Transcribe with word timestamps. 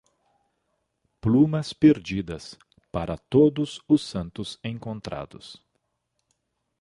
Plumas 1.21 1.73
perdidas, 1.75 2.57
para 2.91 3.17
Todos 3.19 3.79
os 3.87 4.03
Santos 4.03 4.57
encontrados. 4.63 5.63